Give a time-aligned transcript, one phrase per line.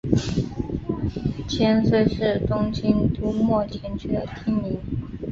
[1.47, 4.79] 千岁是东京都墨田区的町名。